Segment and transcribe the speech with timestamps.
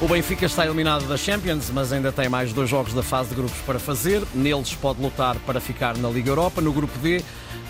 [0.00, 3.34] O Benfica está eliminado da Champions, mas ainda tem mais dois jogos da fase de
[3.34, 4.22] grupos para fazer.
[4.32, 6.60] Neles pode lutar para ficar na Liga Europa.
[6.60, 7.20] No grupo D,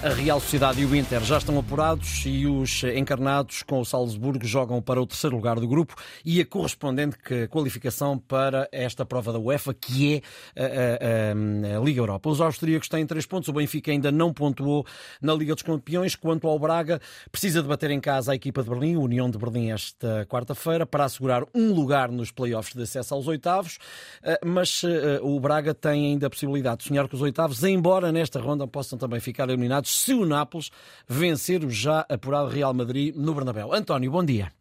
[0.00, 4.46] a Real Sociedade e o Inter já estão apurados e os encarnados com o Salzburgo
[4.46, 7.16] jogam para o terceiro lugar do grupo e a correspondente
[7.50, 10.22] qualificação para esta prova da UEFA, que
[10.54, 12.30] é a, a, a, Liga Europa.
[12.30, 14.86] Os austríacos têm três pontos, o Benfica ainda não pontuou
[15.20, 16.14] na Liga dos Campeões.
[16.14, 17.00] Quanto ao Braga,
[17.32, 20.86] precisa de bater em casa a equipa de Berlim, a União de Berlim, esta quarta-feira,
[20.86, 23.78] para assegurar um lugar nos playoffs de acesso aos oitavos.
[24.22, 28.12] Eh, mas eh, o Braga tem ainda a possibilidade de sonhar com os oitavos, embora
[28.12, 30.70] nesta ronda possam também ficar eliminados se o Nápoles
[31.08, 33.72] vencer o já apurado Real Madrid no Bernabéu.
[33.72, 34.57] António, bom dia.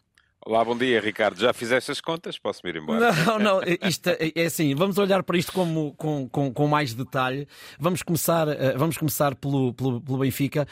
[0.47, 1.37] Olá, bom dia, Ricardo.
[1.41, 2.39] Já fizeste as contas?
[2.39, 3.11] Posso ir embora?
[3.11, 6.93] Não, não, isto é, é assim, vamos olhar para isto como, com, com, com mais
[6.93, 7.45] detalhe.
[7.77, 10.65] Vamos começar, eh, vamos começar pelo, pelo, pelo Benfica.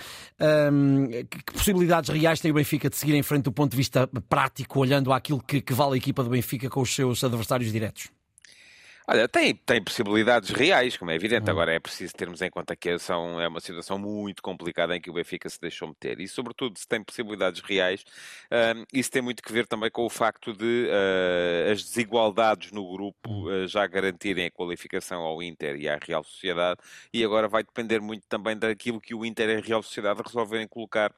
[0.71, 4.07] Um, que possibilidades reais tem o Benfica de seguir em frente do ponto de vista
[4.29, 8.07] prático, olhando àquilo que, que vale a equipa do Benfica com os seus adversários diretos?
[9.07, 11.47] Olha, tem, tem possibilidades reais, como é evidente.
[11.47, 11.51] Hum.
[11.51, 15.11] Agora é preciso termos em conta que são, é uma situação muito complicada em que
[15.11, 16.19] o Benfica se deixou meter.
[16.19, 18.01] E, sobretudo, se tem possibilidades reais,
[18.51, 22.87] uh, isso tem muito que ver também com o facto de uh, as desigualdades no
[22.91, 26.79] grupo uh, já garantirem a qualificação ao Inter e à Real Sociedade.
[27.13, 30.67] E agora vai depender muito também daquilo que o Inter e a Real Sociedade resolverem
[30.67, 31.13] colocar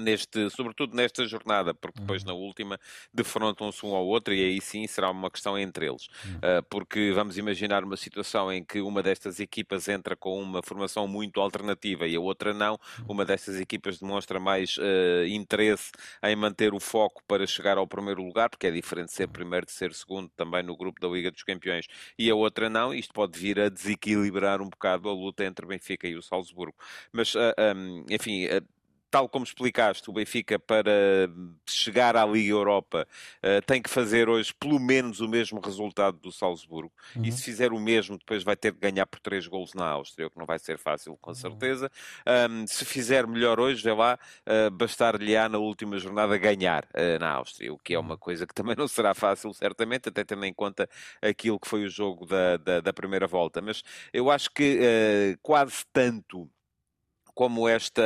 [0.00, 2.28] neste, sobretudo nesta jornada, porque depois uhum.
[2.28, 2.80] na última
[3.12, 6.08] defrontam-se um ao outro e aí sim será uma questão entre eles.
[6.24, 6.36] Uhum.
[6.36, 11.06] Uh, porque vamos imaginar uma situação em que uma destas equipas entra com uma formação
[11.06, 13.06] muito alternativa e a outra não, uhum.
[13.08, 15.90] uma destas equipas demonstra mais uh, interesse
[16.22, 19.72] em manter o foco para chegar ao primeiro lugar, porque é diferente ser primeiro de
[19.72, 21.86] ser segundo também no grupo da Liga dos Campeões,
[22.18, 26.06] e a outra não, isto pode vir a desequilibrar um bocado a luta entre Benfica
[26.08, 26.76] e o Salzburgo.
[27.12, 28.46] Mas, uh, ah, um, enfim,
[29.16, 31.26] tal como explicaste, o Benfica para
[31.66, 36.30] chegar à Liga Europa uh, tem que fazer hoje pelo menos o mesmo resultado do
[36.30, 36.92] Salzburgo.
[37.16, 37.24] Uhum.
[37.24, 40.26] E se fizer o mesmo, depois vai ter de ganhar por três golos na Áustria,
[40.26, 41.34] o que não vai ser fácil, com uhum.
[41.34, 41.90] certeza.
[42.50, 47.30] Um, se fizer melhor hoje, vê lá, uh, bastar-lhe-á na última jornada ganhar uh, na
[47.30, 48.18] Áustria, o que é uma uhum.
[48.18, 50.86] coisa que também não será fácil, certamente, até tendo em conta
[51.22, 53.62] aquilo que foi o jogo da, da, da primeira volta.
[53.62, 53.82] Mas
[54.12, 56.50] eu acho que quase tanto
[57.36, 58.02] como esta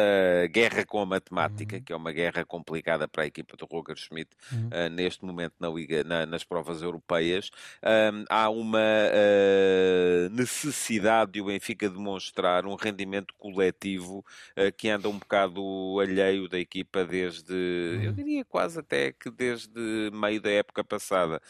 [0.51, 1.83] guerra com a matemática, uhum.
[1.85, 4.67] que é uma guerra complicada para a equipa do Roger Schmidt uhum.
[4.67, 7.49] uh, neste momento na Liga, na, nas provas europeias,
[7.81, 14.19] um, há uma uh, necessidade de o Benfica demonstrar um rendimento coletivo
[14.59, 15.63] uh, que anda um bocado
[16.01, 18.03] alheio da equipa desde, uhum.
[18.03, 21.41] eu diria quase até que desde meio da época passada,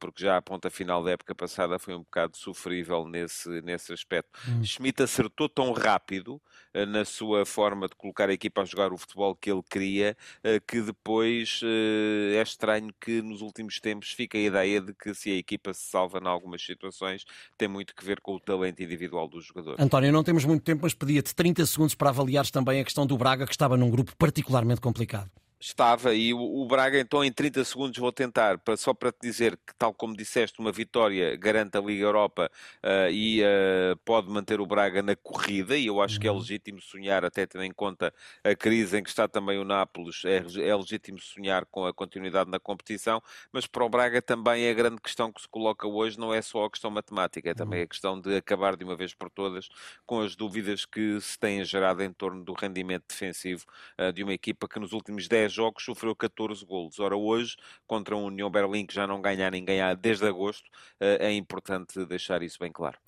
[0.00, 4.36] porque já a ponta final da época passada foi um bocado sofrível nesse, nesse aspecto.
[4.48, 4.64] Uhum.
[4.64, 6.42] Schmidt acertou tão rápido
[6.88, 10.60] na sua forma de colocar a equipa a jogar o futebol que ele queria, eh,
[10.60, 15.30] que depois eh, é estranho que nos últimos tempos fica a ideia de que se
[15.30, 17.24] a equipa se salva em algumas situações,
[17.58, 19.76] tem muito que ver com o talento individual do jogador.
[19.78, 23.16] António, não temos muito tempo, mas pedia-te 30 segundos para avaliares também a questão do
[23.16, 25.30] Braga, que estava num grupo particularmente complicado.
[25.62, 29.56] Estava, e o, Braga, então, em 30 segundos vou tentar, para, só para te dizer
[29.56, 32.50] que, tal como disseste, uma vitória garante a Liga Europa
[32.82, 36.38] uh, e uh, pode manter o Braga na corrida, e eu acho que é uhum.
[36.38, 38.12] legítimo sonhar, até tendo em conta
[38.42, 42.50] a crise em que está também o Nápoles, é, é legítimo sonhar com a continuidade
[42.50, 46.18] na competição, mas para o Braga também é a grande questão que se coloca hoje,
[46.18, 47.84] não é só a questão matemática, é também uhum.
[47.84, 49.68] a questão de acabar de uma vez por todas
[50.04, 53.64] com as dúvidas que se têm gerado em torno do rendimento defensivo
[53.96, 56.98] uh, de uma equipa que nos últimos 10 jogos sofreu 14 golos.
[56.98, 60.68] Ora, hoje, contra o União Berlim, que já não ganha ninguém há desde agosto,
[61.00, 62.98] eh, é importante deixar isso bem claro.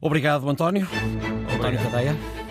[0.00, 0.86] Obrigado, António.
[0.86, 1.54] Obrigado.
[1.54, 2.32] António Tadeia.